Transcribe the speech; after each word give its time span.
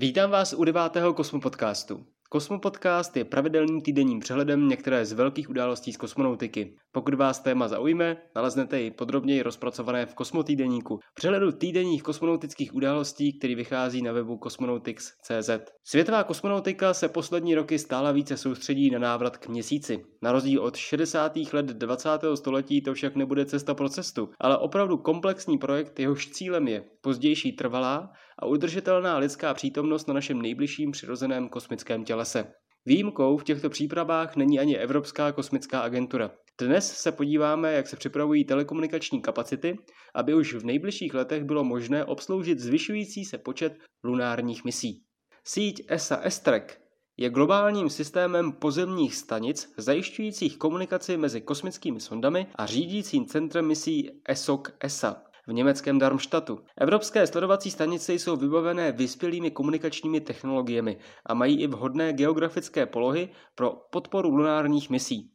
Vítám 0.00 0.30
vás 0.30 0.52
u 0.52 0.64
devátého 0.64 1.14
Kosmopodcastu. 1.14 2.06
Kosmopodcast 2.30 3.16
je 3.16 3.24
pravidelným 3.24 3.80
týdenním 3.80 4.20
přehledem 4.20 4.68
některé 4.68 5.06
z 5.06 5.12
velkých 5.12 5.50
událostí 5.50 5.92
z 5.92 5.96
kosmonautiky. 5.96 6.76
Pokud 6.92 7.14
vás 7.14 7.40
téma 7.40 7.68
zaujme, 7.68 8.16
naleznete 8.36 8.80
ji 8.80 8.90
podrobněji 8.90 9.42
rozpracované 9.42 10.06
v 10.06 10.14
Kosmotýdeníku, 10.14 10.98
přehledu 11.14 11.52
týdenních 11.52 12.02
kosmonautických 12.02 12.74
událostí, 12.74 13.38
který 13.38 13.54
vychází 13.54 14.02
na 14.02 14.12
webu 14.12 14.38
cosmonautics.cz. 14.42 15.50
Světová 15.84 16.24
kosmonautika 16.24 16.94
se 16.94 17.08
poslední 17.08 17.54
roky 17.54 17.78
stále 17.78 18.12
více 18.12 18.36
soustředí 18.36 18.90
na 18.90 18.98
návrat 18.98 19.36
k 19.36 19.48
měsíci. 19.48 20.04
Na 20.22 20.32
rozdíl 20.32 20.62
od 20.62 20.76
60. 20.76 21.32
let 21.52 21.66
20. 21.66 22.08
století 22.34 22.82
to 22.82 22.94
však 22.94 23.16
nebude 23.16 23.46
cesta 23.46 23.74
pro 23.74 23.88
cestu, 23.88 24.30
ale 24.40 24.58
opravdu 24.58 24.96
komplexní 24.96 25.58
projekt, 25.58 26.00
jehož 26.00 26.30
cílem 26.30 26.68
je 26.68 26.84
pozdější 27.00 27.52
trvalá 27.52 28.12
a 28.38 28.46
udržitelná 28.46 29.18
lidská 29.18 29.54
přítomnost 29.54 30.08
na 30.08 30.14
našem 30.14 30.42
nejbližším 30.42 30.90
přirozeném 30.90 31.48
kosmickém 31.48 32.04
tělese. 32.04 32.52
Výjimkou 32.86 33.36
v 33.36 33.44
těchto 33.44 33.70
přípravách 33.70 34.36
není 34.36 34.60
ani 34.60 34.78
Evropská 34.78 35.32
kosmická 35.32 35.80
agentura. 35.80 36.30
Dnes 36.60 36.92
se 36.92 37.12
podíváme, 37.12 37.72
jak 37.72 37.88
se 37.88 37.96
připravují 37.96 38.44
telekomunikační 38.44 39.22
kapacity, 39.22 39.78
aby 40.14 40.34
už 40.34 40.54
v 40.54 40.64
nejbližších 40.64 41.14
letech 41.14 41.44
bylo 41.44 41.64
možné 41.64 42.04
obsloužit 42.04 42.58
zvyšující 42.58 43.24
se 43.24 43.38
počet 43.38 43.78
lunárních 44.04 44.64
misí. 44.64 45.02
Síť 45.44 45.84
ESA 45.88 46.16
Estrek 46.16 46.80
je 47.16 47.30
globálním 47.30 47.90
systémem 47.90 48.52
pozemních 48.52 49.14
stanic 49.14 49.72
zajišťujících 49.76 50.56
komunikaci 50.56 51.16
mezi 51.16 51.40
kosmickými 51.40 52.00
sondami 52.00 52.46
a 52.54 52.66
řídícím 52.66 53.26
centrem 53.26 53.66
misí 53.66 54.10
ESOC 54.28 54.68
ESA 54.80 55.27
v 55.48 55.52
německém 55.52 55.98
Darmstadtu. 55.98 56.58
Evropské 56.76 57.26
sledovací 57.26 57.70
stanice 57.70 58.14
jsou 58.14 58.36
vybavené 58.36 58.92
vyspělými 58.92 59.50
komunikačními 59.50 60.20
technologiemi 60.20 60.98
a 61.26 61.34
mají 61.34 61.62
i 61.62 61.66
vhodné 61.66 62.12
geografické 62.12 62.86
polohy 62.86 63.28
pro 63.54 63.72
podporu 63.90 64.28
lunárních 64.30 64.90
misí. 64.90 65.30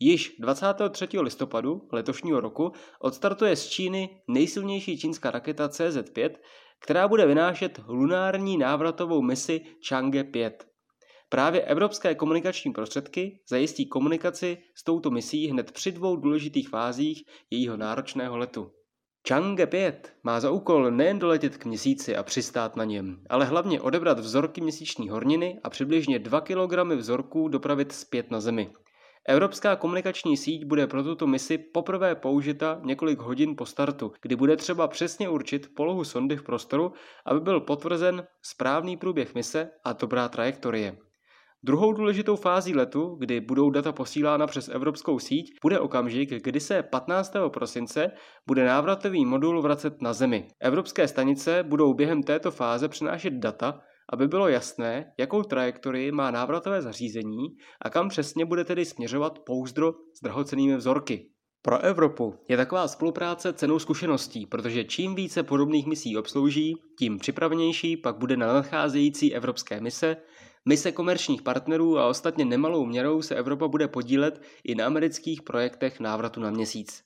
Již 0.00 0.36
23. 0.38 1.08
listopadu 1.20 1.88
letošního 1.92 2.40
roku 2.40 2.72
odstartuje 3.00 3.56
z 3.56 3.66
Číny 3.66 4.22
nejsilnější 4.28 4.98
čínská 4.98 5.30
raketa 5.30 5.68
CZ-5, 5.68 6.30
která 6.78 7.08
bude 7.08 7.26
vynášet 7.26 7.80
lunární 7.88 8.58
návratovou 8.58 9.22
misi 9.22 9.60
Chang'e 9.88 10.24
5. 10.24 10.66
Právě 11.28 11.62
evropské 11.62 12.14
komunikační 12.14 12.72
prostředky 12.72 13.40
zajistí 13.48 13.88
komunikaci 13.88 14.58
s 14.74 14.84
touto 14.84 15.10
misí 15.10 15.46
hned 15.46 15.72
při 15.72 15.92
dvou 15.92 16.16
důležitých 16.16 16.68
fázích 16.68 17.24
jejího 17.50 17.76
náročného 17.76 18.36
letu. 18.36 18.70
Chang'e 19.28 19.66
5 19.66 20.12
má 20.22 20.40
za 20.40 20.50
úkol 20.50 20.90
nejen 20.90 21.18
doletět 21.18 21.56
k 21.56 21.64
měsíci 21.64 22.16
a 22.16 22.22
přistát 22.22 22.76
na 22.76 22.84
něm, 22.84 23.22
ale 23.28 23.44
hlavně 23.44 23.80
odebrat 23.80 24.18
vzorky 24.18 24.60
měsíční 24.60 25.08
horniny 25.08 25.60
a 25.64 25.70
přibližně 25.70 26.18
2 26.18 26.40
kg 26.40 26.94
vzorků 26.96 27.48
dopravit 27.48 27.92
zpět 27.92 28.30
na 28.30 28.40
Zemi. 28.40 28.70
Evropská 29.28 29.76
komunikační 29.76 30.36
síť 30.36 30.64
bude 30.64 30.86
pro 30.86 31.02
tuto 31.02 31.26
misi 31.26 31.58
poprvé 31.58 32.14
použita 32.14 32.80
několik 32.84 33.18
hodin 33.18 33.56
po 33.56 33.66
startu, 33.66 34.12
kdy 34.22 34.36
bude 34.36 34.56
třeba 34.56 34.88
přesně 34.88 35.28
určit 35.28 35.74
polohu 35.76 36.04
sondy 36.04 36.36
v 36.36 36.42
prostoru, 36.42 36.92
aby 37.24 37.40
byl 37.40 37.60
potvrzen 37.60 38.26
správný 38.42 38.96
průběh 38.96 39.34
mise 39.34 39.70
a 39.84 39.92
dobrá 39.92 40.28
trajektorie. 40.28 40.96
Druhou 41.66 41.92
důležitou 41.92 42.36
fází 42.36 42.74
letu, 42.74 43.16
kdy 43.18 43.40
budou 43.40 43.70
data 43.70 43.92
posílána 43.92 44.46
přes 44.46 44.68
evropskou 44.68 45.18
síť, 45.18 45.54
bude 45.62 45.80
okamžik, 45.80 46.30
kdy 46.44 46.60
se 46.60 46.82
15. 46.82 47.32
prosince 47.48 48.10
bude 48.46 48.64
návratový 48.64 49.24
modul 49.24 49.62
vracet 49.62 50.02
na 50.02 50.12
Zemi. 50.12 50.48
Evropské 50.60 51.08
stanice 51.08 51.62
budou 51.62 51.94
během 51.94 52.22
této 52.22 52.50
fáze 52.50 52.88
přinášet 52.88 53.32
data, 53.32 53.80
aby 54.12 54.28
bylo 54.28 54.48
jasné, 54.48 55.12
jakou 55.18 55.42
trajektorii 55.42 56.12
má 56.12 56.30
návratové 56.30 56.82
zařízení 56.82 57.46
a 57.82 57.90
kam 57.90 58.08
přesně 58.08 58.44
bude 58.44 58.64
tedy 58.64 58.84
směřovat 58.84 59.38
pouzdro 59.38 59.92
s 59.92 60.22
drahocenými 60.22 60.76
vzorky. 60.76 61.30
Pro 61.62 61.78
Evropu 61.80 62.34
je 62.48 62.56
taková 62.56 62.88
spolupráce 62.88 63.52
cenou 63.52 63.78
zkušeností, 63.78 64.46
protože 64.46 64.84
čím 64.84 65.14
více 65.14 65.42
podobných 65.42 65.86
misí 65.86 66.16
obslouží, 66.16 66.74
tím 66.98 67.18
připravenější 67.18 67.96
pak 67.96 68.18
bude 68.18 68.36
na 68.36 68.52
nadcházející 68.52 69.34
evropské 69.34 69.80
mise, 69.80 70.16
mise 70.66 70.92
komerčních 70.92 71.42
partnerů 71.42 71.98
a 71.98 72.06
ostatně 72.06 72.44
nemalou 72.44 72.86
měrou 72.86 73.22
se 73.22 73.34
Evropa 73.34 73.68
bude 73.68 73.88
podílet 73.88 74.42
i 74.64 74.74
na 74.74 74.86
amerických 74.86 75.42
projektech 75.42 76.00
návratu 76.00 76.40
na 76.40 76.50
měsíc. 76.50 77.02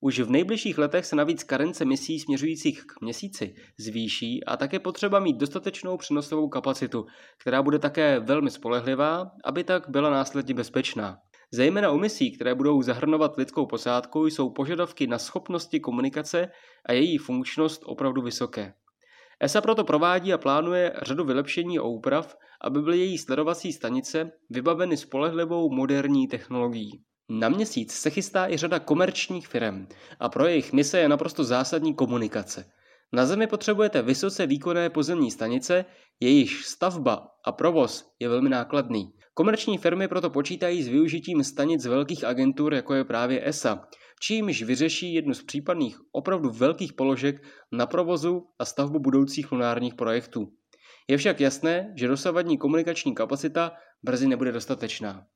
Už 0.00 0.20
v 0.20 0.30
nejbližších 0.30 0.78
letech 0.78 1.06
se 1.06 1.16
navíc 1.16 1.44
karence 1.44 1.84
misí 1.84 2.20
směřujících 2.20 2.84
k 2.86 3.00
měsíci 3.00 3.54
zvýší 3.78 4.44
a 4.44 4.56
také 4.56 4.78
potřeba 4.78 5.20
mít 5.20 5.36
dostatečnou 5.36 5.96
přenosovou 5.96 6.48
kapacitu, 6.48 7.06
která 7.40 7.62
bude 7.62 7.78
také 7.78 8.20
velmi 8.20 8.50
spolehlivá, 8.50 9.30
aby 9.44 9.64
tak 9.64 9.88
byla 9.88 10.10
následně 10.10 10.54
bezpečná. 10.54 11.18
Zejména 11.52 11.90
u 11.90 11.98
misí, 11.98 12.32
které 12.32 12.54
budou 12.54 12.82
zahrnovat 12.82 13.36
lidskou 13.36 13.66
posádku, 13.66 14.26
jsou 14.26 14.50
požadavky 14.50 15.06
na 15.06 15.18
schopnosti 15.18 15.80
komunikace 15.80 16.48
a 16.86 16.92
její 16.92 17.18
funkčnost 17.18 17.82
opravdu 17.84 18.22
vysoké. 18.22 18.74
ESA 19.40 19.60
proto 19.60 19.84
provádí 19.84 20.32
a 20.32 20.38
plánuje 20.38 20.92
řadu 21.02 21.24
vylepšení 21.24 21.78
a 21.78 21.82
úprav, 21.82 22.36
aby 22.60 22.82
byly 22.82 22.98
její 22.98 23.18
sledovací 23.18 23.72
stanice 23.72 24.30
vybaveny 24.50 24.96
spolehlivou 24.96 25.70
moderní 25.70 26.28
technologií. 26.28 27.02
Na 27.28 27.48
měsíc 27.48 27.92
se 27.92 28.10
chystá 28.10 28.48
i 28.48 28.56
řada 28.56 28.78
komerčních 28.78 29.48
firm 29.48 29.86
a 30.20 30.28
pro 30.28 30.46
jejich 30.46 30.72
mise 30.72 30.98
je 30.98 31.08
naprosto 31.08 31.44
zásadní 31.44 31.94
komunikace. 31.94 32.70
Na 33.12 33.26
Zemi 33.26 33.46
potřebujete 33.46 34.02
vysoce 34.02 34.46
výkonné 34.46 34.90
pozemní 34.90 35.30
stanice, 35.30 35.84
jejichž 36.20 36.64
stavba 36.64 37.28
a 37.44 37.52
provoz 37.52 38.14
je 38.20 38.28
velmi 38.28 38.48
nákladný. 38.48 39.12
Komerční 39.34 39.78
firmy 39.78 40.08
proto 40.08 40.30
počítají 40.30 40.82
s 40.82 40.88
využitím 40.88 41.44
stanic 41.44 41.86
velkých 41.86 42.24
agentur, 42.24 42.74
jako 42.74 42.94
je 42.94 43.04
právě 43.04 43.48
ESA, 43.48 43.88
čímž 44.20 44.62
vyřeší 44.62 45.14
jednu 45.14 45.34
z 45.34 45.42
případných 45.42 45.98
opravdu 46.12 46.50
velkých 46.50 46.92
položek 46.92 47.42
na 47.72 47.86
provozu 47.86 48.46
a 48.58 48.64
stavbu 48.64 48.98
budoucích 48.98 49.52
lunárních 49.52 49.94
projektů. 49.94 50.48
Je 51.08 51.16
však 51.16 51.40
jasné, 51.40 51.92
že 51.96 52.08
dosavadní 52.08 52.58
komunikační 52.58 53.14
kapacita 53.14 53.72
brzy 54.02 54.28
nebude 54.28 54.52
dostatečná. 54.52 55.26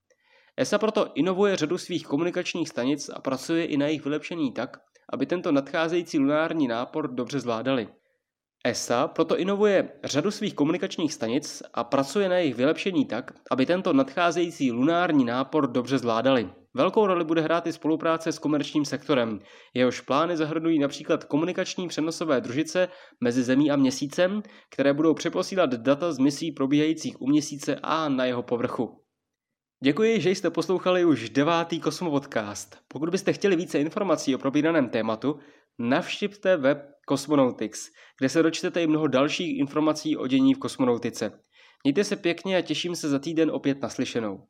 ESA 0.57 0.79
proto 0.79 1.13
inovuje 1.15 1.57
řadu 1.57 1.79
svých 1.79 2.07
komunikačních 2.07 2.69
stanic 2.69 3.09
a 3.09 3.21
pracuje 3.21 3.65
i 3.65 3.77
na 3.77 3.87
jejich 3.87 4.05
vylepšení 4.05 4.53
tak, 4.53 4.77
aby 5.13 5.27
tento 5.27 5.53
nadcházející 5.53 6.19
lunární 6.19 6.69
nápor 6.69 7.15
dobře 7.15 7.41
zvládali. 7.41 7.89
ESA 8.67 9.09
proto 9.09 9.39
inovuje 9.39 9.93
řadu 10.05 10.31
svých 10.31 10.55
komunikačních 10.55 11.15
stanic 11.15 11.63
a 11.75 11.85
pracuje 11.85 12.29
na 12.29 12.37
jejich 12.37 12.55
vylepšení 12.55 13.07
tak, 13.07 13.31
aby 13.51 13.67
tento 13.67 13.93
nadcházející 13.93 14.73
lunární 14.73 15.25
nápor 15.25 15.73
dobře 15.73 15.99
zvládali. 15.99 16.51
Velkou 16.75 17.07
roli 17.07 17.25
bude 17.25 17.41
hrát 17.41 17.67
i 17.67 17.73
spolupráce 17.73 18.33
s 18.33 18.39
komerčním 18.39 18.85
sektorem. 18.85 19.39
Jehož 19.75 20.01
plány 20.01 20.37
zahrnují 20.37 20.79
například 20.79 21.25
komunikační 21.25 21.89
přenosové 21.89 22.41
družice 22.41 22.89
mezi 23.21 23.43
Zemí 23.43 23.71
a 23.71 23.77
Měsícem, 23.77 24.43
které 24.71 24.93
budou 24.93 25.15
přeposílat 25.15 25.71
data 25.71 26.13
z 26.13 26.19
misí 26.19 26.53
probíhajících 26.53 27.21
u 27.21 27.27
Měsíce 27.27 27.77
a 27.83 28.09
na 28.09 28.25
jeho 28.25 28.43
povrchu. 28.43 29.01
Děkuji, 29.85 30.21
že 30.21 30.31
jste 30.31 30.51
poslouchali 30.51 31.05
už 31.05 31.31
devátý 31.31 31.81
Kosmopodcast. 31.81 32.79
Pokud 32.89 33.11
byste 33.11 33.33
chtěli 33.33 33.57
více 33.57 33.81
informací 33.81 34.35
o 34.35 34.39
probíraném 34.39 34.89
tématu, 34.89 35.39
navštivte 35.79 36.57
web 36.57 36.79
Cosmonautics, 37.09 37.81
kde 38.19 38.29
se 38.29 38.43
dočtete 38.43 38.83
i 38.83 38.87
mnoho 38.87 39.07
dalších 39.07 39.59
informací 39.59 40.17
o 40.17 40.27
dění 40.27 40.55
v 40.55 40.59
kosmonautice. 40.59 41.41
Mějte 41.85 42.05
se 42.05 42.17
pěkně 42.17 42.57
a 42.57 42.63
těším 42.63 42.97
se 42.97 43.09
za 43.09 43.19
týden 43.19 43.51
opět 43.51 43.83
naslyšenou. 43.83 44.47